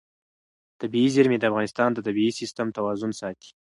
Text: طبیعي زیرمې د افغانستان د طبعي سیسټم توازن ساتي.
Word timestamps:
طبیعي 0.81 1.09
زیرمې 1.15 1.37
د 1.39 1.43
افغانستان 1.51 1.89
د 1.93 1.99
طبعي 2.07 2.29
سیسټم 2.39 2.67
توازن 2.77 3.11
ساتي. 3.21 3.49